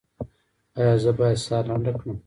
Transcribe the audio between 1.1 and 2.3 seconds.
باید ساه لنډه کړم؟